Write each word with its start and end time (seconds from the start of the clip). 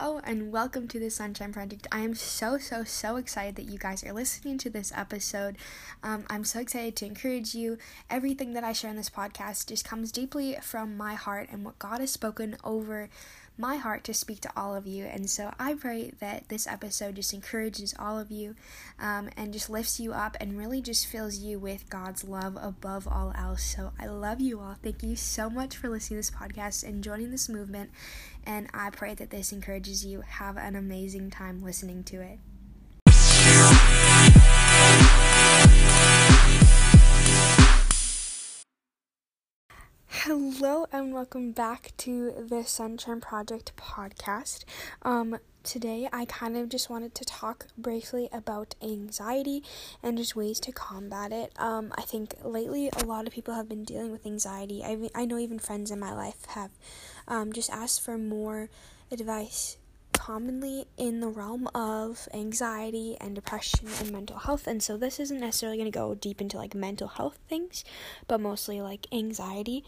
Hello 0.00 0.20
and 0.22 0.52
welcome 0.52 0.86
to 0.86 1.00
the 1.00 1.10
Sunshine 1.10 1.52
Project. 1.52 1.88
I 1.90 2.02
am 2.02 2.14
so, 2.14 2.56
so, 2.56 2.84
so 2.84 3.16
excited 3.16 3.56
that 3.56 3.64
you 3.64 3.78
guys 3.78 4.04
are 4.04 4.12
listening 4.12 4.56
to 4.58 4.70
this 4.70 4.92
episode. 4.94 5.56
Um, 6.04 6.24
I'm 6.30 6.44
so 6.44 6.60
excited 6.60 6.94
to 6.96 7.06
encourage 7.06 7.52
you. 7.52 7.78
Everything 8.08 8.52
that 8.52 8.62
I 8.62 8.72
share 8.72 8.90
in 8.90 8.96
this 8.96 9.10
podcast 9.10 9.66
just 9.66 9.84
comes 9.84 10.12
deeply 10.12 10.56
from 10.62 10.96
my 10.96 11.14
heart 11.14 11.48
and 11.50 11.64
what 11.64 11.80
God 11.80 11.98
has 11.98 12.12
spoken 12.12 12.56
over 12.62 13.10
my 13.58 13.74
heart 13.74 14.04
to 14.04 14.14
speak 14.14 14.40
to 14.42 14.50
all 14.56 14.76
of 14.76 14.86
you. 14.86 15.04
And 15.04 15.28
so 15.28 15.52
I 15.58 15.74
pray 15.74 16.12
that 16.20 16.48
this 16.48 16.68
episode 16.68 17.16
just 17.16 17.34
encourages 17.34 17.92
all 17.98 18.18
of 18.18 18.30
you 18.30 18.54
um, 19.00 19.28
and 19.36 19.52
just 19.52 19.68
lifts 19.68 19.98
you 19.98 20.12
up 20.12 20.36
and 20.40 20.56
really 20.56 20.80
just 20.80 21.08
fills 21.08 21.38
you 21.38 21.58
with 21.58 21.90
God's 21.90 22.22
love 22.22 22.56
above 22.60 23.08
all 23.08 23.32
else. 23.36 23.64
So 23.64 23.90
I 23.98 24.06
love 24.06 24.40
you 24.40 24.60
all. 24.60 24.76
Thank 24.80 25.02
you 25.02 25.16
so 25.16 25.50
much 25.50 25.76
for 25.76 25.88
listening 25.88 26.22
to 26.22 26.28
this 26.28 26.30
podcast 26.30 26.86
and 26.86 27.02
joining 27.02 27.32
this 27.32 27.48
movement. 27.48 27.90
And 28.48 28.66
I 28.72 28.88
pray 28.88 29.12
that 29.12 29.28
this 29.28 29.52
encourages 29.52 30.06
you. 30.06 30.22
Have 30.22 30.56
an 30.56 30.74
amazing 30.74 31.28
time 31.28 31.62
listening 31.62 32.02
to 32.04 32.22
it. 32.22 32.38
Hello 40.28 40.84
and 40.92 41.14
welcome 41.14 41.52
back 41.52 41.92
to 41.96 42.44
the 42.50 42.62
Sunshine 42.62 43.18
Project 43.18 43.72
podcast. 43.78 44.64
Um, 45.00 45.38
today 45.62 46.06
I 46.12 46.26
kind 46.26 46.54
of 46.54 46.68
just 46.68 46.90
wanted 46.90 47.14
to 47.14 47.24
talk 47.24 47.68
briefly 47.78 48.28
about 48.30 48.74
anxiety 48.82 49.62
and 50.02 50.18
just 50.18 50.36
ways 50.36 50.60
to 50.60 50.70
combat 50.70 51.32
it. 51.32 51.54
Um, 51.56 51.94
I 51.96 52.02
think 52.02 52.34
lately 52.44 52.90
a 52.94 53.06
lot 53.06 53.26
of 53.26 53.32
people 53.32 53.54
have 53.54 53.70
been 53.70 53.84
dealing 53.84 54.12
with 54.12 54.26
anxiety. 54.26 54.84
I, 54.84 55.08
I 55.14 55.24
know 55.24 55.38
even 55.38 55.58
friends 55.58 55.90
in 55.90 55.98
my 55.98 56.12
life 56.12 56.44
have 56.48 56.72
um, 57.26 57.50
just 57.50 57.70
asked 57.70 58.02
for 58.02 58.18
more 58.18 58.68
advice 59.10 59.77
commonly 60.28 60.84
in 60.98 61.20
the 61.20 61.28
realm 61.28 61.66
of 61.74 62.28
anxiety 62.34 63.16
and 63.18 63.34
depression 63.34 63.88
and 63.98 64.12
mental 64.12 64.36
health. 64.36 64.66
And 64.66 64.82
so 64.82 64.98
this 64.98 65.18
isn't 65.18 65.40
necessarily 65.40 65.78
going 65.78 65.90
to 65.90 65.98
go 65.98 66.14
deep 66.14 66.42
into 66.42 66.58
like 66.58 66.74
mental 66.74 67.08
health 67.08 67.38
things, 67.48 67.82
but 68.26 68.38
mostly 68.38 68.82
like 68.82 69.06
anxiety. 69.10 69.84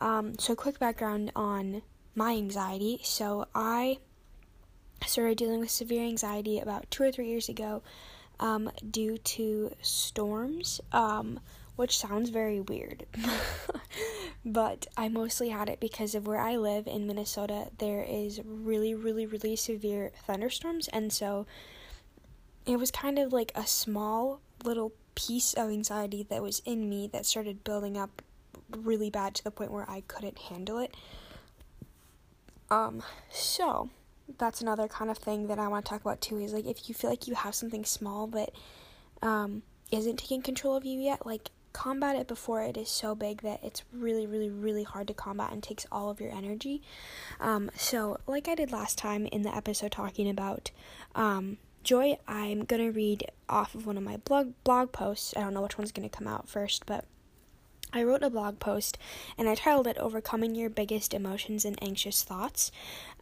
Um, 0.00 0.38
so, 0.38 0.54
quick 0.54 0.78
background 0.78 1.30
on 1.36 1.82
my 2.14 2.32
anxiety. 2.32 3.00
So, 3.02 3.46
I 3.54 3.98
started 5.06 5.36
dealing 5.36 5.60
with 5.60 5.70
severe 5.70 6.04
anxiety 6.04 6.58
about 6.58 6.90
two 6.90 7.02
or 7.02 7.12
three 7.12 7.28
years 7.28 7.50
ago 7.50 7.82
um, 8.40 8.70
due 8.90 9.18
to 9.18 9.72
storms. 9.82 10.80
Um, 10.92 11.38
which 11.76 11.98
sounds 11.98 12.30
very 12.30 12.60
weird. 12.60 13.06
but 14.44 14.86
I 14.96 15.08
mostly 15.08 15.50
had 15.50 15.68
it 15.68 15.80
because 15.80 16.14
of 16.14 16.26
where 16.26 16.40
I 16.40 16.56
live 16.56 16.86
in 16.86 17.06
Minnesota. 17.06 17.68
There 17.78 18.02
is 18.02 18.40
really, 18.44 18.94
really, 18.94 19.26
really 19.26 19.56
severe 19.56 20.12
thunderstorms, 20.26 20.88
and 20.88 21.12
so 21.12 21.46
it 22.66 22.78
was 22.78 22.90
kind 22.90 23.18
of 23.18 23.32
like 23.32 23.52
a 23.54 23.66
small 23.66 24.40
little 24.64 24.92
piece 25.14 25.54
of 25.54 25.70
anxiety 25.70 26.26
that 26.30 26.42
was 26.42 26.62
in 26.64 26.88
me 26.88 27.08
that 27.12 27.26
started 27.26 27.64
building 27.64 27.96
up 27.96 28.22
really 28.70 29.10
bad 29.10 29.34
to 29.34 29.44
the 29.44 29.50
point 29.50 29.70
where 29.70 29.88
I 29.88 30.02
couldn't 30.02 30.38
handle 30.38 30.78
it. 30.78 30.94
Um, 32.70 33.02
so 33.30 33.90
that's 34.38 34.60
another 34.62 34.88
kind 34.88 35.10
of 35.10 35.18
thing 35.18 35.48
that 35.48 35.58
I 35.58 35.68
want 35.68 35.84
to 35.84 35.90
talk 35.90 36.00
about 36.00 36.20
too 36.20 36.38
is 36.38 36.52
like 36.52 36.64
if 36.64 36.88
you 36.88 36.94
feel 36.94 37.10
like 37.10 37.26
you 37.26 37.34
have 37.34 37.54
something 37.54 37.84
small 37.84 38.26
that 38.28 38.50
um 39.20 39.62
isn't 39.90 40.18
taking 40.18 40.40
control 40.40 40.74
of 40.74 40.86
you 40.86 40.98
yet, 40.98 41.26
like 41.26 41.50
combat 41.72 42.16
it 42.16 42.28
before 42.28 42.62
it 42.62 42.76
is 42.76 42.88
so 42.88 43.14
big 43.14 43.42
that 43.42 43.60
it's 43.62 43.82
really, 43.92 44.26
really, 44.26 44.50
really 44.50 44.82
hard 44.82 45.08
to 45.08 45.14
combat 45.14 45.52
and 45.52 45.62
takes 45.62 45.86
all 45.90 46.10
of 46.10 46.20
your 46.20 46.32
energy. 46.32 46.82
Um, 47.40 47.70
so, 47.76 48.18
like 48.26 48.48
I 48.48 48.54
did 48.54 48.72
last 48.72 48.98
time 48.98 49.26
in 49.26 49.42
the 49.42 49.54
episode 49.54 49.92
talking 49.92 50.28
about 50.28 50.70
um, 51.14 51.58
joy, 51.82 52.18
I'm 52.28 52.64
gonna 52.64 52.90
read 52.90 53.30
off 53.48 53.74
of 53.74 53.86
one 53.86 53.96
of 53.96 54.02
my 54.02 54.18
blog 54.18 54.52
blog 54.64 54.92
posts. 54.92 55.34
I 55.36 55.40
don't 55.40 55.54
know 55.54 55.62
which 55.62 55.78
one's 55.78 55.92
gonna 55.92 56.08
come 56.08 56.28
out 56.28 56.48
first, 56.48 56.86
but 56.86 57.04
I 57.92 58.04
wrote 58.04 58.22
a 58.22 58.30
blog 58.30 58.58
post 58.58 58.96
and 59.36 59.48
I 59.48 59.54
titled 59.54 59.86
it 59.86 59.98
Overcoming 59.98 60.54
Your 60.54 60.70
Biggest 60.70 61.12
Emotions 61.12 61.64
and 61.64 61.82
Anxious 61.82 62.22
Thoughts. 62.22 62.72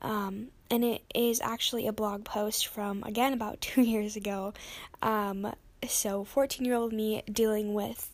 Um, 0.01 0.49
and 0.71 0.85
it 0.85 1.03
is 1.15 1.41
actually 1.41 1.89
a 1.89 1.93
blog 1.93 2.25
post 2.25 2.69
from, 2.69 3.03
again, 3.03 3.33
about 3.33 3.61
two 3.61 3.83
years 3.83 4.17
ago. 4.17 4.55
Um, 5.03 5.53
so, 5.89 6.25
14 6.25 6.65
year 6.65 6.75
old 6.75 6.93
me 6.93 7.23
dealing 7.31 7.75
with 7.75 8.11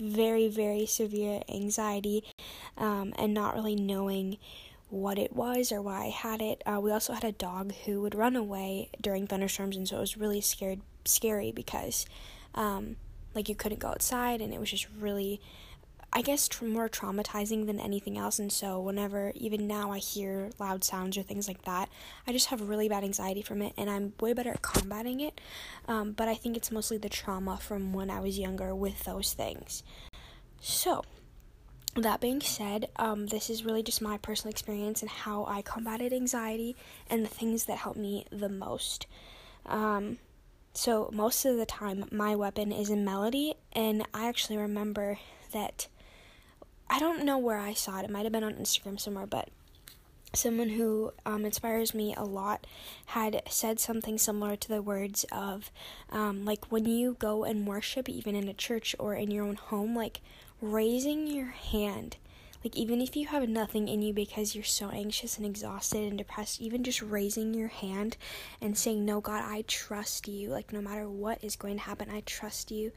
very, 0.00 0.48
very 0.48 0.86
severe 0.86 1.42
anxiety 1.48 2.24
um, 2.76 3.12
and 3.18 3.32
not 3.34 3.54
really 3.54 3.76
knowing 3.76 4.38
what 4.90 5.18
it 5.18 5.34
was 5.34 5.72
or 5.72 5.82
why 5.82 6.04
I 6.04 6.08
had 6.10 6.40
it. 6.40 6.62
Uh, 6.66 6.80
we 6.80 6.92
also 6.92 7.12
had 7.12 7.24
a 7.24 7.32
dog 7.32 7.72
who 7.84 8.00
would 8.02 8.14
run 8.14 8.36
away 8.36 8.90
during 9.00 9.26
thunderstorms, 9.26 9.76
and 9.76 9.88
so 9.88 9.96
it 9.96 10.00
was 10.00 10.16
really 10.16 10.40
scared, 10.40 10.80
scary 11.04 11.52
because, 11.52 12.06
um, 12.54 12.96
like, 13.34 13.48
you 13.48 13.54
couldn't 13.54 13.80
go 13.80 13.88
outside, 13.88 14.40
and 14.40 14.54
it 14.54 14.60
was 14.60 14.70
just 14.70 14.86
really 14.98 15.40
I 16.16 16.22
guess 16.22 16.46
tra- 16.46 16.68
more 16.68 16.88
traumatizing 16.88 17.66
than 17.66 17.80
anything 17.80 18.16
else. 18.16 18.38
And 18.38 18.52
so, 18.52 18.80
whenever, 18.80 19.32
even 19.34 19.66
now, 19.66 19.90
I 19.90 19.98
hear 19.98 20.50
loud 20.60 20.84
sounds 20.84 21.18
or 21.18 21.22
things 21.22 21.48
like 21.48 21.62
that, 21.64 21.88
I 22.26 22.32
just 22.32 22.46
have 22.46 22.60
really 22.60 22.88
bad 22.88 23.02
anxiety 23.02 23.42
from 23.42 23.60
it, 23.62 23.72
and 23.76 23.90
I'm 23.90 24.12
way 24.20 24.32
better 24.32 24.50
at 24.50 24.62
combating 24.62 25.18
it. 25.18 25.40
Um, 25.88 26.12
but 26.12 26.28
I 26.28 26.36
think 26.36 26.56
it's 26.56 26.70
mostly 26.70 26.98
the 26.98 27.08
trauma 27.08 27.58
from 27.58 27.92
when 27.92 28.10
I 28.10 28.20
was 28.20 28.38
younger 28.38 28.74
with 28.74 29.02
those 29.02 29.32
things. 29.32 29.82
So, 30.60 31.02
that 31.96 32.20
being 32.20 32.40
said, 32.40 32.90
um, 32.96 33.26
this 33.26 33.50
is 33.50 33.64
really 33.64 33.82
just 33.82 34.00
my 34.00 34.16
personal 34.18 34.50
experience 34.50 35.02
and 35.02 35.10
how 35.10 35.44
I 35.46 35.62
combated 35.62 36.12
anxiety 36.12 36.76
and 37.10 37.24
the 37.24 37.28
things 37.28 37.64
that 37.64 37.78
helped 37.78 37.98
me 37.98 38.26
the 38.30 38.48
most. 38.48 39.06
Um, 39.66 40.18
so, 40.74 41.10
most 41.12 41.44
of 41.44 41.56
the 41.56 41.66
time, 41.66 42.04
my 42.12 42.36
weapon 42.36 42.70
is 42.70 42.90
a 42.90 42.96
melody, 42.96 43.54
and 43.72 44.04
I 44.14 44.28
actually 44.28 44.58
remember 44.58 45.18
that 45.52 45.88
I 46.88 46.98
don't 46.98 47.24
know 47.24 47.38
where 47.38 47.58
I 47.58 47.74
saw 47.74 47.98
it. 47.98 48.04
It 48.04 48.10
might 48.10 48.24
have 48.24 48.32
been 48.32 48.44
on 48.44 48.54
Instagram 48.54 49.00
somewhere, 49.00 49.26
but 49.26 49.48
someone 50.36 50.70
who 50.70 51.12
um, 51.24 51.44
inspires 51.44 51.94
me 51.94 52.14
a 52.14 52.24
lot 52.24 52.66
had 53.06 53.42
said 53.48 53.78
something 53.78 54.18
similar 54.18 54.56
to 54.56 54.68
the 54.68 54.82
words 54.82 55.24
of 55.30 55.70
um, 56.10 56.44
like 56.44 56.70
when 56.70 56.84
you 56.84 57.16
go 57.18 57.44
and 57.44 57.66
worship 57.66 58.08
even 58.08 58.34
in 58.34 58.48
a 58.48 58.54
church 58.54 58.94
or 58.98 59.14
in 59.14 59.30
your 59.30 59.44
own 59.44 59.56
home 59.56 59.94
like 59.94 60.20
raising 60.60 61.26
your 61.26 61.48
hand. 61.48 62.16
Like 62.62 62.76
even 62.76 63.02
if 63.02 63.14
you 63.14 63.26
have 63.26 63.46
nothing 63.48 63.88
in 63.88 64.00
you 64.00 64.14
because 64.14 64.54
you're 64.54 64.64
so 64.64 64.88
anxious 64.88 65.36
and 65.36 65.46
exhausted 65.46 66.08
and 66.08 66.16
depressed 66.16 66.62
even 66.62 66.82
just 66.82 67.02
raising 67.02 67.52
your 67.52 67.68
hand 67.68 68.16
and 68.60 68.76
saying 68.76 69.04
no 69.04 69.20
god 69.20 69.44
i 69.44 69.64
trust 69.68 70.28
you. 70.28 70.48
Like 70.48 70.72
no 70.72 70.80
matter 70.80 71.08
what 71.08 71.44
is 71.44 71.56
going 71.56 71.76
to 71.76 71.82
happen 71.82 72.10
i 72.10 72.20
trust 72.20 72.70
you 72.70 72.92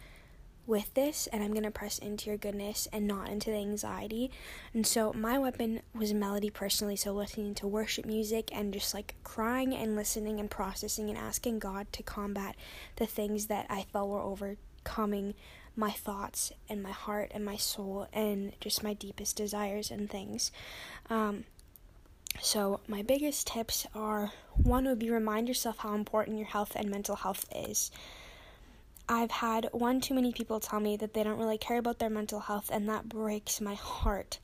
with 0.68 0.94
this 0.94 1.28
and 1.28 1.42
I'm 1.42 1.52
going 1.52 1.64
to 1.64 1.72
press 1.72 1.98
into 1.98 2.30
your 2.30 2.38
goodness 2.38 2.88
and 2.92 3.08
not 3.08 3.30
into 3.30 3.50
the 3.50 3.58
anxiety. 3.58 4.30
And 4.74 4.86
so 4.86 5.14
my 5.14 5.40
weapon 5.40 5.82
was 5.96 6.14
melody 6.14 6.50
personally, 6.50 6.98
so 6.98 7.14
listening 7.14 7.56
to 7.56 7.68
worship 7.68 8.06
music 8.06 8.50
and 8.54 8.74
just 8.74 8.94
like 8.94 9.16
crying 9.24 9.74
and 9.74 9.96
listening 9.96 10.40
and 10.40 10.52
processing 10.52 11.10
and 11.10 11.18
asking 11.18 11.60
God 11.60 11.92
to 11.94 12.04
combat 12.04 12.56
the 12.98 13.08
things 13.08 13.48
that 13.48 13.66
I 13.70 13.86
felt 13.94 14.10
were 14.10 14.22
overcoming 14.22 15.34
my 15.76 15.92
thoughts 15.92 16.52
and 16.68 16.84
my 16.84 16.92
heart 16.92 17.32
and 17.34 17.46
my 17.46 17.56
soul 17.56 18.08
and 18.12 18.52
just 18.60 18.84
my 18.84 18.94
deepest 18.94 19.38
desires 19.38 19.90
and 19.90 20.10
things. 20.10 20.52
Um, 21.10 21.46
so, 22.42 22.82
my 22.88 23.02
biggest 23.02 23.48
tips 23.48 23.88
are 23.96 24.32
one 24.56 24.86
would 24.86 25.00
be 25.00 25.10
remind 25.10 25.48
yourself 25.48 25.78
how 25.80 25.96
important 25.96 26.38
your 26.38 26.48
health 26.48 26.74
and 26.76 26.90
mental 26.90 27.16
health 27.16 27.46
is. 27.56 27.90
I've 29.10 29.32
had 29.32 29.70
one 29.72 30.02
too 30.02 30.14
many 30.14 30.34
people 30.34 30.60
tell 30.60 30.82
me 30.82 30.98
that 30.98 31.14
they 31.14 31.24
don't 31.24 31.40
really 31.40 31.58
care 31.58 31.78
about 31.78 32.00
their 32.00 32.10
mental 32.10 32.42
health, 32.42 32.70
and 32.72 32.90
that 32.90 33.08
breaks 33.08 33.62
my 33.62 33.76
heart. 33.76 34.40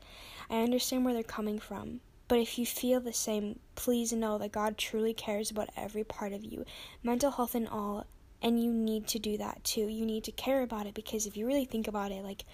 I 0.49 0.61
understand 0.61 1.03
where 1.03 1.13
they're 1.13 1.23
coming 1.23 1.59
from, 1.59 1.99
but 2.29 2.39
if 2.39 2.57
you 2.57 2.65
feel 2.65 3.01
the 3.01 3.11
same, 3.11 3.59
please 3.75 4.13
know 4.13 4.37
that 4.37 4.53
God 4.53 4.77
truly 4.77 5.13
cares 5.13 5.51
about 5.51 5.69
every 5.75 6.05
part 6.05 6.31
of 6.31 6.45
you, 6.45 6.65
mental 7.03 7.31
health 7.31 7.55
and 7.55 7.67
all, 7.67 8.05
and 8.41 8.63
you 8.63 8.71
need 8.71 9.05
to 9.07 9.19
do 9.19 9.35
that 9.37 9.63
too. 9.65 9.87
You 9.87 10.05
need 10.05 10.23
to 10.25 10.31
care 10.31 10.61
about 10.61 10.87
it 10.87 10.93
because 10.93 11.25
if 11.27 11.35
you 11.35 11.45
really 11.45 11.65
think 11.65 11.87
about 11.87 12.11
it, 12.11 12.23
like, 12.23 12.45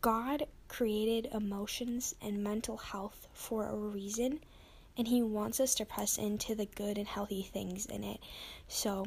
God 0.00 0.46
created 0.66 1.32
emotions 1.32 2.16
and 2.20 2.42
mental 2.42 2.76
health 2.78 3.28
for 3.32 3.66
a 3.68 3.76
reason, 3.76 4.40
and 4.98 5.06
He 5.06 5.22
wants 5.22 5.60
us 5.60 5.76
to 5.76 5.84
press 5.84 6.18
into 6.18 6.56
the 6.56 6.66
good 6.66 6.98
and 6.98 7.06
healthy 7.06 7.42
things 7.42 7.86
in 7.86 8.02
it. 8.02 8.18
So, 8.66 9.06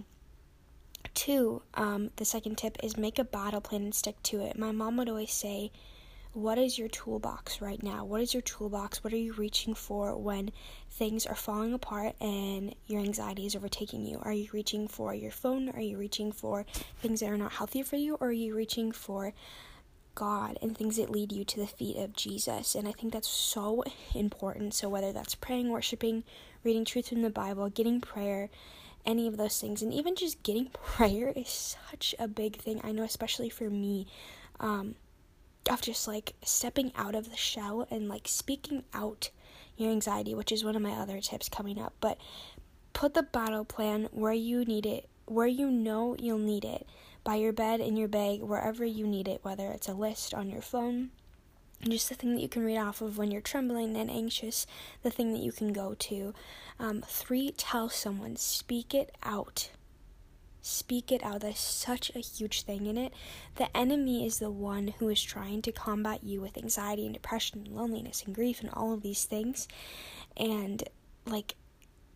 Two, 1.17 1.63
um, 1.73 2.11
the 2.17 2.25
second 2.25 2.59
tip 2.59 2.77
is 2.83 2.95
make 2.95 3.17
a 3.17 3.23
battle 3.23 3.59
plan 3.59 3.81
and 3.81 3.95
stick 3.95 4.21
to 4.21 4.41
it. 4.41 4.55
My 4.55 4.71
mom 4.71 4.97
would 4.97 5.09
always 5.09 5.33
say, 5.33 5.71
What 6.33 6.59
is 6.59 6.77
your 6.77 6.89
toolbox 6.89 7.59
right 7.59 7.81
now? 7.81 8.05
What 8.05 8.21
is 8.21 8.35
your 8.35 8.43
toolbox? 8.43 9.03
What 9.03 9.13
are 9.13 9.17
you 9.17 9.33
reaching 9.33 9.73
for 9.73 10.15
when 10.15 10.51
things 10.91 11.25
are 11.25 11.33
falling 11.33 11.73
apart 11.73 12.13
and 12.21 12.75
your 12.85 13.01
anxiety 13.01 13.47
is 13.47 13.55
overtaking 13.55 14.05
you? 14.05 14.19
Are 14.21 14.31
you 14.31 14.47
reaching 14.53 14.87
for 14.87 15.11
your 15.15 15.31
phone? 15.31 15.69
Are 15.69 15.81
you 15.81 15.97
reaching 15.97 16.31
for 16.31 16.67
things 17.01 17.21
that 17.21 17.31
are 17.31 17.37
not 17.37 17.53
healthy 17.53 17.81
for 17.81 17.95
you? 17.95 18.13
Or 18.19 18.27
are 18.27 18.31
you 18.31 18.55
reaching 18.55 18.91
for 18.91 19.33
God 20.13 20.59
and 20.61 20.77
things 20.77 20.97
that 20.97 21.09
lead 21.09 21.31
you 21.31 21.43
to 21.45 21.59
the 21.59 21.67
feet 21.67 21.97
of 21.97 22.13
Jesus. 22.13 22.73
And 22.73 22.87
I 22.87 22.91
think 22.91 23.13
that's 23.13 23.27
so 23.27 23.83
important. 24.15 24.73
So, 24.73 24.89
whether 24.89 25.11
that's 25.11 25.35
praying, 25.35 25.69
worshiping, 25.69 26.23
reading 26.63 26.85
truth 26.85 27.09
from 27.09 27.21
the 27.21 27.29
Bible, 27.29 27.69
getting 27.69 28.01
prayer, 28.01 28.49
any 29.07 29.25
of 29.25 29.37
those 29.37 29.59
things, 29.59 29.81
and 29.81 29.93
even 29.93 30.15
just 30.15 30.43
getting 30.43 30.67
prayer 30.67 31.31
is 31.35 31.75
such 31.89 32.13
a 32.19 32.27
big 32.27 32.57
thing. 32.57 32.81
I 32.83 32.91
know, 32.91 33.03
especially 33.03 33.49
for 33.49 33.69
me, 33.69 34.05
um, 34.59 34.95
of 35.69 35.81
just 35.81 36.07
like 36.07 36.33
stepping 36.43 36.91
out 36.95 37.15
of 37.15 37.29
the 37.29 37.37
shell 37.37 37.87
and 37.89 38.07
like 38.07 38.27
speaking 38.27 38.83
out 38.93 39.29
your 39.77 39.91
anxiety, 39.91 40.35
which 40.35 40.51
is 40.51 40.63
one 40.63 40.75
of 40.75 40.81
my 40.81 40.91
other 40.91 41.21
tips 41.21 41.49
coming 41.49 41.79
up. 41.79 41.93
But 42.01 42.17
put 42.93 43.13
the 43.13 43.23
battle 43.23 43.65
plan 43.65 44.09
where 44.11 44.33
you 44.33 44.65
need 44.65 44.85
it, 44.85 45.07
where 45.25 45.47
you 45.47 45.71
know 45.71 46.15
you'll 46.19 46.37
need 46.37 46.65
it, 46.65 46.85
by 47.23 47.35
your 47.35 47.53
bed, 47.53 47.79
in 47.79 47.95
your 47.97 48.07
bag, 48.07 48.41
wherever 48.41 48.85
you 48.85 49.07
need 49.07 49.27
it, 49.27 49.43
whether 49.43 49.71
it's 49.71 49.87
a 49.87 49.93
list 49.93 50.33
on 50.33 50.49
your 50.49 50.61
phone, 50.61 51.09
just 51.81 52.09
the 52.09 52.15
thing 52.15 52.35
that 52.35 52.41
you 52.41 52.49
can 52.49 52.63
read 52.63 52.77
off 52.77 53.01
of 53.01 53.17
when 53.17 53.31
you're 53.31 53.41
trembling 53.41 53.95
and 53.95 54.09
anxious, 54.09 54.65
the 55.03 55.11
thing 55.11 55.31
that 55.33 55.41
you 55.41 55.51
can 55.51 55.73
go 55.73 55.95
to. 55.99 56.33
Um, 56.79 57.03
three, 57.07 57.51
tell 57.51 57.89
someone, 57.89 58.35
speak 58.35 58.93
it 58.93 59.15
out. 59.23 59.69
Speak 60.61 61.11
it 61.11 61.23
out. 61.23 61.41
There's 61.41 61.59
such 61.59 62.11
a 62.13 62.19
huge 62.19 62.63
thing 62.63 62.87
in 62.87 62.97
it. 62.97 63.13
The 63.55 63.75
enemy 63.75 64.25
is 64.25 64.39
the 64.39 64.51
one 64.51 64.89
who 64.99 65.07
is 65.07 65.23
trying 65.23 65.61
to 65.61 65.71
combat 65.71 66.23
you 66.23 66.41
with 66.41 66.57
anxiety 66.57 67.05
and 67.05 67.13
depression 67.13 67.63
and 67.65 67.75
loneliness 67.75 68.23
and 68.25 68.35
grief 68.35 68.59
and 68.59 68.69
all 68.73 68.91
of 68.91 69.01
these 69.01 69.23
things. 69.23 69.67
And 70.35 70.83
like 71.25 71.55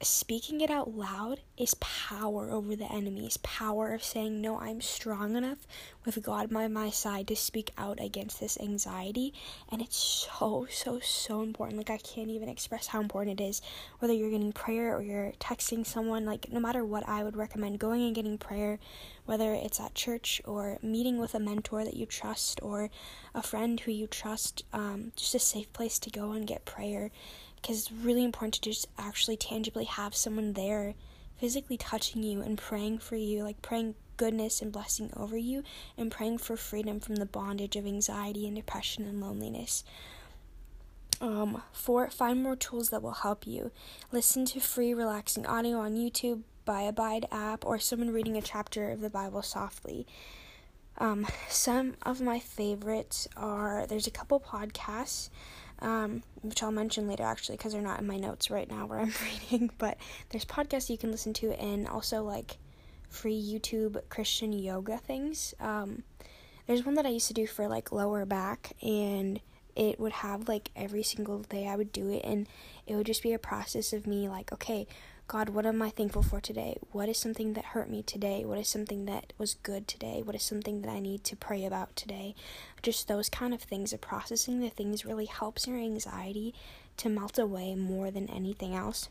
speaking 0.03 0.62
it 0.62 0.69
out 0.69 0.95
loud 0.95 1.42
is 1.57 1.74
power 1.75 2.50
over 2.50 2.75
the 2.75 2.92
enemy's 2.92 3.38
power 3.38 3.94
of 3.94 4.03
saying 4.03 4.42
no 4.42 4.59
i'm 4.59 4.81
strong 4.81 5.36
enough 5.36 5.68
with 6.06 6.21
god 6.24 6.50
by 6.50 6.68
my 6.68 6.89
side 6.89 7.27
to 7.27 7.36
speak 7.36 7.71
out 7.77 8.00
against 8.01 8.39
this 8.39 8.59
anxiety. 8.59 9.33
And 9.71 9.81
it's 9.81 9.98
so 9.98 10.68
so 10.69 11.00
so 11.00 11.42
important. 11.42 11.77
Like 11.77 11.89
i 11.89 11.98
can't 11.98 12.30
even 12.30 12.50
express 12.50 12.88
how 12.88 13.00
important 13.00 13.39
it 13.39 13.44
is 13.44 13.62
whether 14.00 14.13
you're 14.13 14.31
getting 14.31 14.53
prayer 14.53 14.95
or 14.95 15.01
you're 15.01 15.33
texting 15.39 15.86
someone. 15.86 16.25
Like 16.25 16.51
no 16.51 16.59
matter 16.59 16.83
what 16.83 17.07
i 17.07 17.24
would 17.24 17.38
recommend 17.38 17.80
going 17.80 18.01
and 18.04 18.15
getting 18.15 18.38
prayer 18.38 18.80
whether 19.25 19.54
it's 19.54 19.80
at 19.80 19.94
church 19.94 20.42
or 20.45 20.77
meeting 20.81 21.19
with 21.19 21.36
a 21.36 21.39
mentor 21.39 21.83
that 21.83 21.95
you 21.95 22.06
trust 22.06 22.59
or 22.63 22.89
a 23.36 23.42
friend 23.42 23.80
who 23.81 23.92
you 23.92 24.07
trust 24.07 24.63
um, 24.74 25.12
just 25.15 25.36
a 25.36 25.39
safe 25.39 25.71
place 25.74 26.00
to 26.00 26.09
go 26.09 26.31
and 26.31 26.47
get 26.47 26.65
prayer 26.65 27.12
because 27.62 27.80
it's 27.80 27.92
really 27.92 28.24
important 28.24 28.56
to 28.56 28.62
just 28.62 28.88
actually 28.98 29.38
tangibly 29.38 29.86
have 29.86 30.16
someone 30.16 30.54
there 30.54 30.96
physically 31.40 31.78
touching 31.78 32.24
you 32.24 32.42
and 32.42 32.58
praying 32.58 33.00
for 33.00 33.16
you, 33.16 33.44
like 33.44 33.62
praying 33.62 33.96
goodness 34.18 34.62
and 34.62 34.72
blessing 34.72 35.12
over 35.16 35.38
you, 35.38 35.63
and 35.98 36.12
praying 36.12 36.38
for 36.38 36.56
freedom 36.56 37.00
from 37.00 37.16
the 37.16 37.25
bondage 37.25 37.75
of 37.75 37.86
anxiety 37.86 38.46
and 38.46 38.56
depression 38.56 39.06
and 39.06 39.19
loneliness. 39.19 39.84
Um, 41.19 41.62
four, 41.72 42.10
find 42.10 42.42
more 42.42 42.56
tools 42.56 42.90
that 42.90 43.02
will 43.02 43.12
help 43.12 43.46
you. 43.46 43.72
Listen 44.12 44.46
to 44.46 44.60
free, 44.60 44.94
relaxing 44.94 45.46
audio 45.46 45.78
on 45.78 45.96
YouTube, 45.96 46.42
by 46.66 46.81
Abide 46.81 47.28
app, 47.31 47.66
or 47.66 47.80
someone 47.80 48.12
reading 48.12 48.38
a 48.38 48.42
chapter 48.42 48.90
of 48.90 49.02
the 49.02 49.10
Bible 49.10 49.42
softly. 49.42 50.06
Um, 50.98 51.28
some 51.50 51.96
of 52.04 52.22
my 52.22 52.40
favorites 52.40 53.28
are 53.36 53.86
there's 53.88 54.07
a 54.07 54.12
couple 54.12 54.40
podcasts 54.40 55.30
um, 55.81 56.24
which 56.42 56.62
I'll 56.62 56.72
mention 56.72 57.07
later 57.07 57.24
actually 57.24 57.57
because 57.57 57.74
they're 57.74 57.81
not 57.81 58.00
in 58.00 58.07
my 58.07 58.18
notes 58.18 58.51
right 58.51 58.69
now 58.69 58.86
where 58.86 59.00
I'm 59.00 59.13
reading. 59.51 59.72
But 59.78 59.98
there's 60.30 60.45
podcasts 60.45 60.89
you 60.89 60.98
can 60.98 61.12
listen 61.12 61.33
to 61.33 61.51
and 61.60 61.88
also 61.88 62.24
like 62.24 62.57
free 63.10 63.42
YouTube 63.42 64.01
Christian 64.10 64.54
yoga 64.54 64.98
things. 64.98 65.54
Um, 65.60 66.04
there's 66.68 66.86
one 66.86 66.95
that 66.95 67.06
I 67.06 67.10
used 67.10 67.28
to 67.28 67.33
do 67.33 67.48
for 67.48 67.68
like 67.68 67.92
lower 67.92 68.25
back 68.25 68.74
and 68.81 69.42
it 69.75 70.00
would 70.00 70.12
have 70.12 70.47
like 70.47 70.69
every 70.75 71.03
single 71.03 71.39
day 71.39 71.68
I 71.68 71.75
would 71.75 71.91
do 71.91 72.09
it 72.09 72.21
and 72.23 72.47
it 72.88 72.95
would 72.95 73.06
just 73.06 73.23
be 73.23 73.33
a 73.33 73.39
process 73.39 73.94
of 73.94 74.07
me 74.07 74.27
like 74.27 74.51
okay 74.51 74.88
God, 75.31 75.47
what 75.47 75.65
am 75.65 75.81
I 75.81 75.91
thankful 75.91 76.23
for 76.23 76.41
today? 76.41 76.75
What 76.91 77.07
is 77.07 77.18
something 77.18 77.53
that 77.53 77.63
hurt 77.63 77.89
me 77.89 78.03
today? 78.03 78.44
What 78.44 78.59
is 78.59 78.68
something 78.68 79.06
that 79.06 79.31
was 79.38 79.53
good 79.53 79.88
today? 79.88 80.21
What 80.21 80.35
is 80.35 80.44
something 80.44 80.81
that 80.81 80.91
I 80.91 81.00
need 81.00 81.23
to 81.23 81.38
pray 81.38 81.63
about 81.63 81.95
today? 81.95 82.35
Just 82.81 83.07
those 83.07 83.29
kind 83.29 83.53
of 83.53 83.62
things 83.62 83.94
of 83.94 84.01
processing 84.01 84.59
the 84.59 84.68
things 84.68 85.06
really 85.06 85.27
helps 85.27 85.68
your 85.68 85.77
anxiety 85.77 86.53
to 86.97 87.07
melt 87.07 87.39
away 87.39 87.75
more 87.75 88.12
than 88.12 88.29
anything 88.29 88.75
else. 88.75 89.07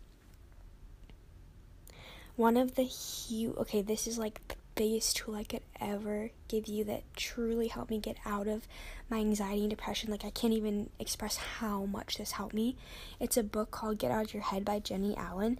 One 2.36 2.58
of 2.58 2.74
the 2.74 2.82
huge, 2.82 3.56
okay, 3.56 3.80
this 3.80 4.06
is 4.06 4.18
like 4.18 4.58
biggest 4.80 5.14
tool 5.14 5.34
I 5.34 5.44
could 5.44 5.60
ever 5.78 6.30
give 6.48 6.66
you 6.66 6.84
that 6.84 7.02
truly 7.14 7.68
helped 7.68 7.90
me 7.90 7.98
get 7.98 8.16
out 8.24 8.48
of 8.48 8.66
my 9.10 9.18
anxiety 9.18 9.60
and 9.60 9.68
depression. 9.68 10.10
Like, 10.10 10.24
I 10.24 10.30
can't 10.30 10.54
even 10.54 10.88
express 10.98 11.36
how 11.36 11.84
much 11.84 12.16
this 12.16 12.32
helped 12.32 12.54
me. 12.54 12.76
It's 13.20 13.36
a 13.36 13.42
book 13.42 13.70
called 13.70 13.98
Get 13.98 14.10
Out 14.10 14.24
of 14.24 14.32
Your 14.32 14.42
Head 14.42 14.64
by 14.64 14.78
Jennie 14.78 15.14
Allen. 15.18 15.58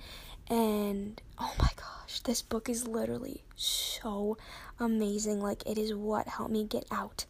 And 0.49 1.21
oh 1.39 1.53
my 1.59 1.69
gosh, 1.77 2.21
this 2.21 2.41
book 2.41 2.71
is 2.71 2.89
literally 2.89 3.45
so 3.57 4.39
amazing. 4.79 5.43
Like, 5.43 5.67
it 5.67 5.77
is 5.77 5.93
what 5.93 6.27
helped 6.27 6.53
me 6.53 6.65
get 6.65 6.87
out 6.91 7.27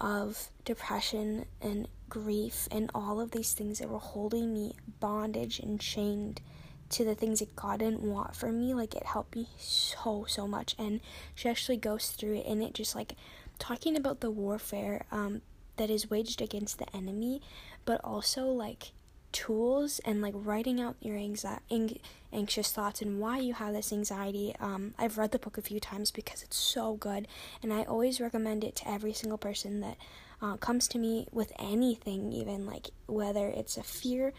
of 0.00 0.50
depression 0.64 1.44
and 1.62 1.86
grief 2.08 2.66
and 2.72 2.90
all 2.92 3.20
of 3.20 3.30
these 3.30 3.52
things 3.52 3.78
that 3.78 3.88
were 3.88 4.00
holding 4.00 4.52
me 4.52 4.74
bondage 4.98 5.60
and 5.60 5.78
chained 5.78 6.40
to 6.90 7.04
the 7.04 7.14
things 7.14 7.40
that 7.40 7.56
God 7.56 7.80
didn't 7.80 8.02
want 8.02 8.34
for 8.34 8.52
me. 8.52 8.74
Like, 8.74 8.94
it 8.94 9.06
helped 9.06 9.36
me 9.36 9.48
so, 9.58 10.24
so 10.28 10.46
much. 10.46 10.74
And 10.78 11.00
she 11.34 11.48
actually 11.48 11.76
goes 11.76 12.10
through 12.10 12.34
it 12.34 12.46
and 12.46 12.62
it 12.62 12.74
just 12.74 12.94
like 12.94 13.14
talking 13.58 13.96
about 13.96 14.20
the 14.20 14.30
warfare 14.30 15.04
um, 15.12 15.42
that 15.76 15.90
is 15.90 16.10
waged 16.10 16.42
against 16.42 16.78
the 16.78 16.96
enemy, 16.96 17.40
but 17.84 18.00
also 18.02 18.46
like 18.46 18.92
tools 19.32 20.00
and 20.04 20.20
like 20.20 20.34
writing 20.36 20.80
out 20.80 20.96
your 21.00 21.16
anxi- 21.16 22.00
anxious 22.32 22.72
thoughts 22.72 23.00
and 23.00 23.20
why 23.20 23.38
you 23.38 23.54
have 23.54 23.72
this 23.72 23.92
anxiety. 23.92 24.54
Um, 24.60 24.94
I've 24.98 25.18
read 25.18 25.30
the 25.30 25.38
book 25.38 25.56
a 25.56 25.62
few 25.62 25.80
times 25.80 26.10
because 26.10 26.42
it's 26.42 26.56
so 26.56 26.94
good, 26.94 27.28
and 27.62 27.72
I 27.72 27.84
always 27.84 28.20
recommend 28.20 28.64
it 28.64 28.76
to 28.76 28.90
every 28.90 29.12
single 29.12 29.38
person 29.38 29.80
that 29.80 29.96
uh, 30.42 30.56
comes 30.56 30.88
to 30.88 30.98
me 30.98 31.26
with 31.32 31.52
anything, 31.58 32.32
even 32.32 32.66
like 32.66 32.90
whether 33.06 33.48
it's 33.48 33.76
a 33.76 33.82
fear 33.82 34.32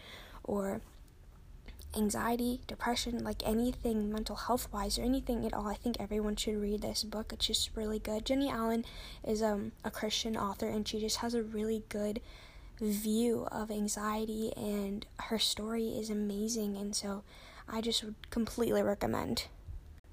or 0.44 0.80
anxiety, 1.96 2.60
depression, 2.66 3.22
like 3.22 3.46
anything 3.46 4.12
mental 4.12 4.36
health 4.36 4.68
wise 4.72 4.98
or 4.98 5.02
anything 5.02 5.44
at 5.46 5.54
all. 5.54 5.68
I 5.68 5.74
think 5.74 5.96
everyone 5.98 6.36
should 6.36 6.60
read 6.60 6.82
this 6.82 7.04
book. 7.04 7.32
It's 7.32 7.46
just 7.46 7.70
really 7.74 7.98
good. 7.98 8.24
Jennie 8.24 8.50
Allen 8.50 8.84
is 9.24 9.42
um, 9.42 9.72
a 9.84 9.90
Christian 9.90 10.36
author, 10.36 10.68
and 10.68 10.86
she 10.86 11.00
just 11.00 11.18
has 11.18 11.34
a 11.34 11.42
really 11.42 11.84
good 11.88 12.20
view 12.80 13.46
of 13.52 13.70
anxiety 13.70 14.52
and 14.56 15.06
her 15.20 15.38
story 15.38 15.90
is 15.90 16.10
amazing 16.10 16.76
and 16.76 16.96
so 16.96 17.22
I 17.68 17.80
just 17.80 18.02
would 18.02 18.16
completely 18.30 18.82
recommend 18.82 19.44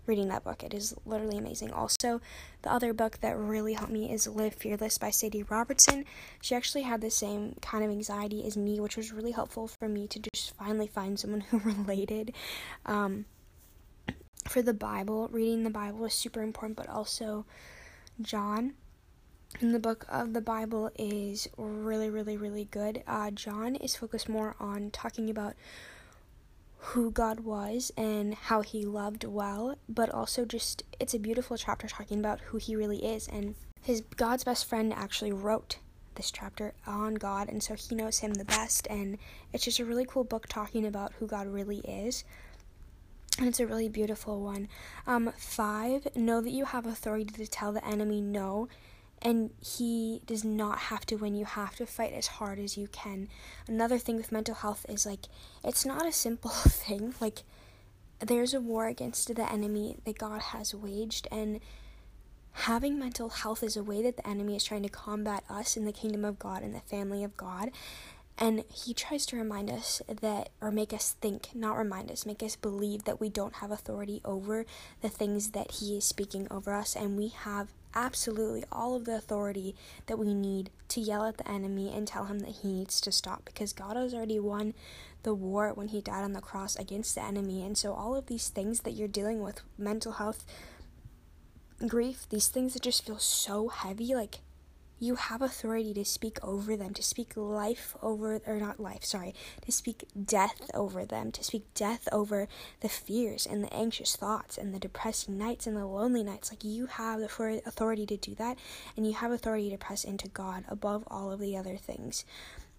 reading 0.10 0.28
that 0.28 0.44
book. 0.44 0.64
It 0.64 0.74
is 0.74 0.96
literally 1.06 1.38
amazing. 1.38 1.72
Also, 1.72 2.20
the 2.64 2.72
other 2.72 2.94
book 2.94 3.20
that 3.22 3.38
really 3.38 3.74
helped 3.74 3.94
me 3.94 4.12
is 4.12 4.28
Live 4.28 4.56
Fearless 4.56 4.98
by 4.98 5.12
Sadie 5.12 5.44
Robertson. 5.44 6.04
She 6.42 6.56
actually 6.56 6.82
had 6.82 7.00
the 7.00 7.12
same 7.12 7.56
kind 7.62 7.84
of 7.84 7.92
anxiety 7.92 8.44
as 8.44 8.58
me, 8.58 8.80
which 8.80 8.98
was 8.98 9.14
really 9.14 9.32
helpful 9.32 9.68
for 9.68 9.88
me 9.88 10.08
to 10.08 10.20
just 10.20 10.56
finally 10.58 10.88
find 10.88 11.20
someone 11.20 11.42
who 11.52 11.60
related. 11.60 12.34
Um, 12.88 13.26
for 14.48 14.64
the 14.64 14.74
Bible, 14.74 15.30
reading 15.32 15.64
the 15.64 15.70
Bible 15.70 16.04
is 16.06 16.14
super 16.16 16.42
important, 16.42 16.76
but 16.76 16.90
also 16.90 17.46
John 18.20 18.74
in 19.62 19.74
the 19.74 19.80
book 19.80 20.06
of 20.10 20.34
the 20.34 20.42
Bible 20.42 20.90
is 20.98 21.48
really, 21.56 22.10
really, 22.10 22.36
really 22.36 22.66
good. 22.66 23.04
Uh, 23.06 23.30
John 23.30 23.76
is 23.76 23.96
focused 23.96 24.28
more 24.28 24.56
on 24.60 24.90
talking 24.90 25.30
about 25.30 25.54
who 26.80 27.12
God 27.12 27.42
was 27.42 27.92
and 27.98 28.34
how 28.34 28.62
he 28.62 28.86
loved 28.86 29.24
well, 29.26 29.76
but 29.88 30.10
also 30.10 30.46
just 30.46 30.84
it's 31.00 31.14
a 31.14 31.20
beautiful 31.20 31.58
chapter 31.58 31.88
talking 31.88 32.20
about 32.20 32.40
who 32.40 32.58
he 32.58 32.76
really 32.76 33.06
is. 33.06 33.28
And 33.28 33.56
his 33.82 34.02
God's 34.02 34.44
best 34.44 34.66
friend 34.66 34.94
actually 34.94 35.34
wrote 35.34 35.80
this 36.16 36.32
chapter 36.32 36.74
on 36.88 37.16
God, 37.16 37.50
and 37.50 37.62
so 37.62 37.76
he 37.76 37.96
knows 37.96 38.20
him 38.20 38.34
the 38.34 38.46
best. 38.46 38.88
And 38.90 39.18
it's 39.54 39.66
just 39.66 39.80
a 39.80 39.86
really 39.86 40.06
cool 40.06 40.24
book 40.24 40.48
talking 40.48 40.86
about 40.86 41.14
who 41.20 41.28
God 41.28 41.48
really 41.48 41.80
is. 41.80 42.24
And 43.38 43.48
it's 43.48 43.60
a 43.60 43.68
really 43.68 43.88
beautiful 43.88 44.42
one. 44.42 44.68
Um, 45.08 45.32
five, 45.38 46.08
know 46.16 46.42
that 46.42 46.50
you 46.50 46.66
have 46.66 46.86
authority 46.86 47.26
to 47.26 47.48
tell 47.48 47.72
the 47.72 47.86
enemy 47.86 48.20
no 48.22 48.68
and 49.22 49.52
he 49.62 50.22
does 50.26 50.44
not 50.44 50.80
have 50.80 51.06
to 51.08 51.16
win. 51.16 51.36
You 51.36 51.46
have 51.46 51.76
to 51.78 51.86
fight 51.86 52.14
as 52.14 52.28
hard 52.28 52.60
as 52.60 52.78
you 52.78 52.88
can. 52.88 53.28
Another 53.68 53.98
thing 53.98 54.16
with 54.16 54.32
mental 54.32 54.56
health 54.56 54.86
is 54.90 55.06
like 55.06 55.26
it's 55.64 55.86
not 55.86 56.06
a 56.06 56.12
simple 56.12 56.52
thing. 56.52 57.14
Like 57.20 57.44
there's 58.20 58.54
a 58.54 58.62
war 58.62 58.88
against 58.88 59.34
the 59.34 59.52
enemy 59.52 59.98
that 60.06 60.18
God 60.18 60.42
has 60.42 60.74
waged 60.74 61.28
and 61.32 61.60
having 62.52 63.00
mental 63.00 63.30
health 63.30 63.64
is 63.64 63.78
a 63.78 63.84
way 63.84 64.02
that 64.02 64.18
the 64.18 64.28
enemy 64.28 64.56
is 64.56 64.64
trying 64.64 64.84
to 64.84 64.90
combat 64.90 65.44
us 65.50 65.78
in 65.78 65.86
the 65.86 65.94
kingdom 65.94 66.26
of 66.26 66.40
God 66.40 66.64
and 66.64 66.76
the 66.76 66.82
family 66.82 67.24
of 67.24 67.38
God. 67.38 67.72
And 68.38 68.64
he 68.74 68.94
tries 68.94 69.26
to 69.28 69.38
remind 69.38 69.70
us 69.70 70.02
that, 70.22 70.50
or 70.62 70.72
make 70.72 70.94
us 70.94 71.16
think, 71.20 71.50
not 71.54 71.78
remind 71.78 72.10
us, 72.10 72.26
make 72.26 72.42
us 72.42 72.56
believe 72.56 73.04
that 73.04 73.20
we 73.20 73.28
don't 73.28 73.56
have 73.56 73.70
authority 73.70 74.22
over 74.24 74.66
the 75.02 75.10
things 75.10 75.52
that 75.52 75.72
he 75.72 75.98
is 75.98 76.06
speaking 76.06 76.48
over 76.50 76.74
us, 76.74 76.96
and 76.96 77.18
we 77.18 77.28
have 77.28 77.68
absolutely 77.94 78.64
all 78.72 78.96
of 78.96 79.06
the 79.06 79.16
authority 79.16 79.76
that 80.08 80.20
we 80.20 80.34
need 80.34 80.70
to 80.90 81.02
yell 81.02 81.26
at 81.26 81.38
the 81.38 81.50
enemy 81.50 81.94
and 81.94 82.08
tell 82.08 82.26
him 82.26 82.40
that 82.40 82.58
he 82.62 82.72
needs 82.72 83.02
to 83.02 83.12
stop 83.12 83.46
because 83.46 83.74
God 83.74 83.96
has 83.96 84.14
already 84.14 84.40
won 84.40 84.74
the 85.24 85.34
war 85.34 85.74
when 85.74 85.90
he 85.90 86.02
died 86.02 86.24
on 86.24 86.34
the 86.34 86.42
cross 86.42 86.76
against 86.76 87.16
the 87.16 87.24
enemy. 87.24 87.66
And 87.66 87.78
so, 87.78 87.94
all 87.94 88.16
of 88.16 88.28
these 88.28 88.50
things 88.50 88.82
that 88.82 88.92
you're 88.92 89.08
dealing 89.08 89.42
with 89.42 89.62
mental 89.78 90.14
health, 90.14 90.46
grief, 91.88 92.28
these 92.30 92.48
things 92.48 92.74
that 92.74 92.84
just 92.84 93.06
feel 93.06 93.20
so 93.20 93.70
heavy 93.70 94.16
like 94.16 94.40
you 95.00 95.16
have 95.16 95.42
authority 95.42 95.94
to 95.94 96.06
speak 96.06 96.38
over 96.44 96.76
them, 96.76 96.94
to 96.94 97.04
speak 97.04 97.36
life 97.36 97.96
over, 98.02 98.42
or 98.46 98.58
not 98.58 98.80
life, 98.80 99.04
sorry, 99.06 99.34
to 99.66 99.72
speak 99.72 100.06
death 100.26 100.70
over 100.74 101.06
them, 101.06 101.32
to 101.32 101.44
speak 101.44 101.74
death 101.74 102.08
over 102.12 102.48
the 102.82 102.90
fears 102.90 103.46
and 103.46 103.64
the 103.64 103.74
anxious 103.74 104.16
thoughts 104.16 104.58
and 104.58 104.74
the 104.74 104.80
depressing 104.80 105.38
nights 105.38 105.66
and 105.66 105.78
the 105.78 105.86
lonely 105.86 106.24
nights. 106.24 106.52
Like 106.52 106.64
you 106.64 106.88
have 106.88 107.20
the 107.20 107.62
authority 107.66 108.06
to 108.06 108.18
do 108.18 108.36
that, 108.36 108.58
and 108.98 109.08
you 109.08 109.14
have 109.14 109.32
authority 109.32 109.70
to 109.70 109.78
press 109.78 110.04
into 110.04 110.28
God 110.28 110.66
above 110.68 111.04
all 111.08 111.32
of 111.32 111.40
the 111.40 111.56
other 111.56 111.78
things. 111.78 112.26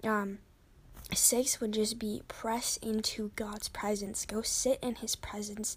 Um, 0.04 0.38
six 1.14 1.60
would 1.60 1.72
just 1.72 1.98
be 1.98 2.22
press 2.28 2.76
into 2.78 3.30
God's 3.36 3.68
presence, 3.68 4.26
go 4.26 4.42
sit 4.42 4.78
in 4.82 4.96
His 4.96 5.16
presence, 5.16 5.76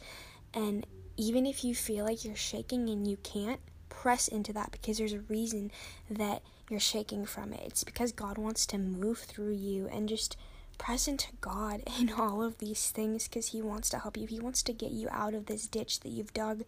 and 0.53 0.85
even 1.15 1.45
if 1.45 1.63
you 1.63 1.75
feel 1.75 2.05
like 2.05 2.25
you're 2.25 2.35
shaking 2.35 2.89
and 2.89 3.07
you 3.07 3.17
can't, 3.17 3.59
press 4.03 4.27
into 4.27 4.51
that 4.51 4.69
because 4.69 4.97
there's 4.97 5.13
a 5.13 5.19
reason 5.29 5.71
that 6.09 6.41
you're 6.69 6.77
shaking 6.77 7.25
from 7.25 7.53
it. 7.53 7.61
It's 7.65 7.85
because 7.85 8.11
God 8.11 8.37
wants 8.37 8.65
to 8.65 8.77
move 8.77 9.19
through 9.19 9.53
you 9.53 9.87
and 9.87 10.09
just 10.09 10.35
press 10.77 11.07
into 11.07 11.27
God 11.39 11.83
in 12.01 12.11
all 12.11 12.43
of 12.43 12.57
these 12.57 12.91
things 12.91 13.29
because 13.29 13.47
He 13.47 13.61
wants 13.61 13.89
to 13.91 13.99
help 13.99 14.17
you. 14.17 14.27
He 14.27 14.41
wants 14.41 14.61
to 14.63 14.73
get 14.73 14.91
you 14.91 15.07
out 15.09 15.33
of 15.33 15.45
this 15.45 15.67
ditch 15.67 16.01
that 16.01 16.09
you've 16.09 16.33
dug, 16.33 16.63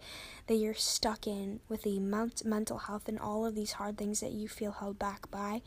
that 0.48 0.56
you're 0.56 0.74
stuck 0.74 1.28
in 1.28 1.60
with 1.68 1.82
the 1.82 2.00
mental 2.00 2.78
health 2.78 3.10
and 3.10 3.20
all 3.20 3.46
of 3.46 3.54
these 3.54 3.74
hard 3.74 3.98
things 3.98 4.22
that 4.22 4.32
you 4.32 4.48
feel 4.48 4.72
held 4.72 4.98
back 4.98 5.30
by. 5.30 5.62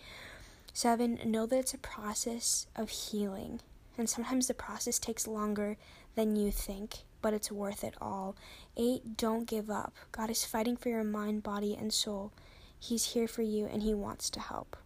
Seven, 0.73 1.19
know 1.23 1.45
that 1.45 1.59
it's 1.59 1.75
a 1.75 1.79
process 1.79 2.67
of 2.77 2.89
healing. 2.89 3.61
And 3.99 4.09
sometimes 4.09 4.47
the 4.47 4.55
process 4.55 4.99
takes 4.99 5.27
longer 5.27 5.77
than 6.15 6.35
you 6.35 6.51
think 6.51 7.01
but 7.23 7.35
it's 7.35 7.53
worth 7.53 7.85
it 7.85 7.95
all. 8.01 8.37
8. 8.77 9.17
Don't 9.17 9.47
give 9.47 9.71
up. 9.71 9.93
God 10.13 10.31
is 10.31 10.45
fighting 10.45 10.77
for 10.77 10.89
your 10.89 11.05
mind, 11.05 11.43
body, 11.43 11.77
and 11.79 11.93
soul. 11.93 12.33
He's 12.79 13.13
here 13.13 13.29
for 13.29 13.43
you 13.43 13.67
and 13.67 13.83
He 13.83 13.95
wants 13.95 14.31
to 14.31 14.41
help. 14.41 14.77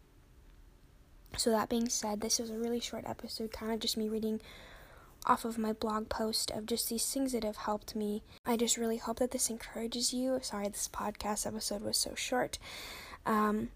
So, 1.36 1.50
that 1.50 1.68
being 1.70 1.88
said, 1.88 2.20
this 2.20 2.38
was 2.38 2.50
a 2.50 2.58
really 2.58 2.80
short 2.80 3.04
episode, 3.06 3.52
kind 3.52 3.72
of 3.72 3.80
just 3.80 3.96
me 3.96 4.08
reading 4.08 4.40
off 5.26 5.44
of 5.44 5.56
my 5.56 5.72
blog 5.72 6.08
post 6.08 6.50
of 6.50 6.66
just 6.66 6.88
these 6.88 7.10
things 7.10 7.32
that 7.32 7.44
have 7.44 7.58
helped 7.58 7.94
me. 7.94 8.22
I 8.44 8.56
just 8.56 8.76
really 8.76 8.96
hope 8.96 9.18
that 9.18 9.30
this 9.30 9.50
encourages 9.50 10.12
you. 10.12 10.38
Sorry, 10.42 10.68
this 10.68 10.88
podcast 10.88 11.46
episode 11.46 11.82
was 11.82 11.96
so 11.96 12.14
short. 12.14 12.58
Um, 13.24 13.70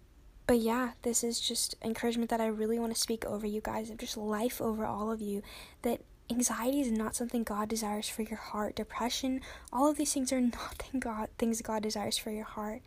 but 0.46 0.58
yeah, 0.58 0.92
this 1.02 1.24
is 1.24 1.40
just 1.40 1.74
encouragement 1.82 2.30
that 2.30 2.40
I 2.40 2.46
really 2.46 2.78
want 2.78 2.94
to 2.94 3.00
speak 3.00 3.24
over 3.24 3.46
you 3.46 3.60
guys, 3.60 3.90
of 3.90 3.98
just 3.98 4.16
life 4.16 4.60
over 4.60 4.84
all 4.84 5.10
of 5.10 5.20
you. 5.20 5.42
That 5.82 6.00
anxiety 6.30 6.80
is 6.80 6.90
not 6.90 7.14
something 7.14 7.42
God 7.42 7.68
desires 7.68 8.08
for 8.08 8.22
your 8.22 8.38
heart. 8.38 8.76
Depression, 8.76 9.40
all 9.72 9.88
of 9.88 9.96
these 9.96 10.12
things 10.12 10.32
are 10.32 10.40
not 10.40 10.84
God, 10.98 11.28
things 11.38 11.62
God 11.62 11.82
desires 11.82 12.18
for 12.18 12.30
your 12.30 12.44
heart. 12.44 12.82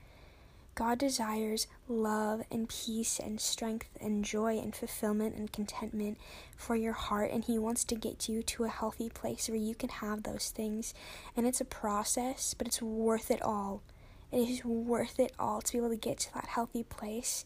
God 0.75 1.00
desires 1.00 1.67
love 1.89 2.41
and 2.50 2.69
peace 2.69 3.19
and 3.19 3.41
strength 3.41 3.89
and 4.00 4.24
joy 4.24 4.58
and 4.58 4.74
fulfillment 4.74 5.36
and 5.36 5.51
contentment 5.51 6.17
for 6.55 6.74
your 6.75 6.93
heart, 6.93 7.31
and 7.31 7.43
He 7.43 7.60
wants 7.60 7.84
to 7.84 7.96
get 7.96 8.29
you 8.29 8.41
to 8.43 8.63
a 8.63 8.69
healthy 8.69 9.10
place 9.10 9.50
where 9.50 9.58
you 9.58 9.75
can 9.75 9.89
have 9.89 10.24
those 10.24 10.51
things. 10.55 10.93
And 11.36 11.46
it's 11.46 11.60
a 11.60 11.65
process, 11.65 12.53
but 12.53 12.65
it's 12.65 12.81
worth 12.81 13.29
it 13.29 13.41
all. 13.41 13.81
It 14.31 14.48
is 14.48 14.63
worth 14.63 15.19
it 15.19 15.34
all 15.38 15.60
to 15.62 15.72
be 15.74 15.77
able 15.79 15.89
to 15.89 15.98
get 15.98 16.19
to 16.19 16.34
that 16.36 16.48
healthy 16.48 16.84
place 16.84 17.43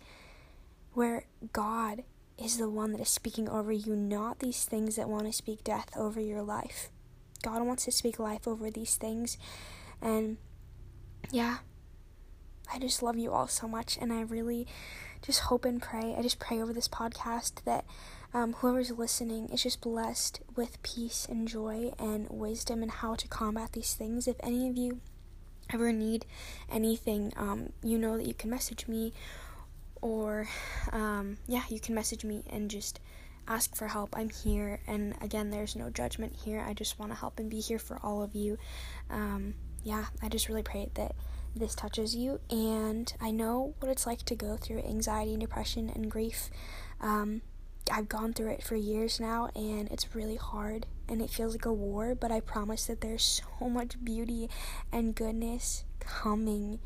where 0.94 1.26
God 1.54 2.04
is 2.38 2.58
the 2.58 2.70
one 2.70 2.92
that 2.92 3.02
is 3.02 3.10
speaking 3.10 3.48
over 3.48 3.72
you, 3.72 3.96
not 3.96 4.40
these 4.40 4.66
things 4.66 4.96
that 4.96 5.10
want 5.10 5.26
to 5.26 5.34
speak 5.34 5.64
death 5.64 5.90
over 5.96 6.20
your 6.20 6.42
life. 6.42 6.90
God 7.44 7.62
wants 7.64 7.86
to 7.86 7.92
speak 7.92 8.20
life 8.20 8.48
over 8.48 8.72
these 8.72 8.96
things. 8.96 9.38
And 10.02 10.38
yeah, 11.32 11.58
I 12.74 12.80
just 12.80 13.04
love 13.04 13.18
you 13.18 13.32
all 13.32 13.48
so 13.48 13.68
much. 13.68 13.98
And 14.02 14.12
I 14.12 14.22
really 14.22 14.68
just 15.22 15.42
hope 15.42 15.66
and 15.66 15.82
pray. 15.82 16.16
I 16.18 16.22
just 16.22 16.40
pray 16.40 16.62
over 16.62 16.74
this 16.74 16.88
podcast 16.88 17.64
that 17.66 17.86
um, 18.34 18.54
whoever's 18.54 18.92
listening 18.92 19.50
is 19.50 19.64
just 19.64 19.82
blessed 19.82 20.42
with 20.56 20.82
peace 20.82 21.28
and 21.30 21.48
joy 21.48 21.92
and 22.00 22.28
wisdom 22.30 22.82
and 22.82 22.92
how 22.92 23.16
to 23.16 23.28
combat 23.28 23.74
these 23.74 23.94
things. 23.94 24.28
If 24.28 24.38
any 24.42 24.68
of 24.68 24.76
you 24.76 25.02
ever 25.72 25.92
need 25.92 26.26
anything, 26.72 27.32
um, 27.36 27.74
you 27.84 27.98
know 27.98 28.18
that 28.18 28.28
you 28.28 28.34
can 28.34 28.50
message 28.50 28.88
me 28.88 29.14
or 30.04 30.48
um, 30.92 31.38
yeah, 31.48 31.64
you 31.70 31.80
can 31.80 31.96
message 31.96 32.26
me 32.26 32.44
and 32.50 32.70
just 32.70 33.00
ask 33.48 33.76
for 33.76 33.88
help. 33.88 34.16
I'm 34.16 34.30
here, 34.30 34.82
and 34.86 35.16
again, 35.22 35.50
there's 35.50 35.76
no 35.76 35.90
judgment 35.90 36.36
here. 36.44 36.64
I 36.68 36.74
just 36.74 37.00
want 37.00 37.12
to 37.12 37.18
help 37.18 37.40
and 37.40 37.50
be 37.50 37.62
here 37.62 37.80
for 37.80 37.98
all 38.04 38.22
of 38.22 38.36
you. 38.36 38.58
Um, 39.10 39.56
yeah, 39.84 40.06
I 40.22 40.30
just 40.30 40.50
really 40.50 40.64
pray 40.64 40.90
that 40.96 41.16
this 41.56 41.74
touches 41.74 42.16
you, 42.16 42.42
and 42.50 43.12
I 43.22 43.32
know 43.32 43.76
what 43.80 43.90
it's 43.90 44.06
like 44.06 44.24
to 44.24 44.36
go 44.36 44.58
through 44.58 44.80
anxiety 44.80 45.32
and 45.32 45.42
depression 45.42 45.90
and 45.90 46.12
grief. 46.12 46.50
Um, 47.00 47.42
I've 47.92 48.10
gone 48.10 48.34
through 48.34 48.52
it 48.52 48.64
for 48.64 48.76
years 48.76 49.20
now, 49.20 49.50
and 49.56 49.90
it's 49.90 50.16
really 50.16 50.38
hard 50.38 50.86
and 51.08 51.22
it 51.22 51.30
feels 51.30 51.54
like 51.54 51.66
a 51.66 51.74
war, 51.74 52.16
but 52.16 52.32
I 52.32 52.40
promise 52.40 52.86
that 52.86 53.02
there's 53.02 53.44
so 53.60 53.70
much 53.70 54.04
beauty 54.04 54.50
and 54.92 55.14
goodness 55.14 55.84
coming 56.00 56.80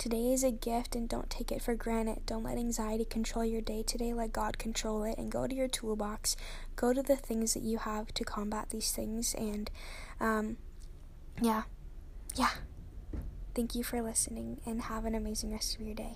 Today 0.00 0.32
is 0.32 0.42
a 0.42 0.50
gift 0.50 0.96
and 0.96 1.06
don't 1.06 1.28
take 1.28 1.52
it 1.52 1.60
for 1.60 1.74
granted. 1.74 2.24
Don't 2.24 2.42
let 2.42 2.56
anxiety 2.56 3.04
control 3.04 3.44
your 3.44 3.60
day 3.60 3.82
today. 3.82 4.14
Let 4.14 4.32
God 4.32 4.56
control 4.56 5.04
it 5.04 5.18
and 5.18 5.30
go 5.30 5.46
to 5.46 5.54
your 5.54 5.68
toolbox. 5.68 6.36
Go 6.74 6.94
to 6.94 7.02
the 7.02 7.16
things 7.16 7.52
that 7.52 7.62
you 7.62 7.76
have 7.76 8.06
to 8.14 8.24
combat 8.24 8.70
these 8.70 8.92
things. 8.92 9.34
And 9.34 9.70
um, 10.18 10.56
yeah, 11.42 11.64
yeah. 12.34 12.52
Thank 13.54 13.74
you 13.74 13.84
for 13.84 14.00
listening 14.00 14.62
and 14.64 14.80
have 14.80 15.04
an 15.04 15.14
amazing 15.14 15.52
rest 15.52 15.74
of 15.74 15.82
your 15.82 15.94
day. 15.94 16.14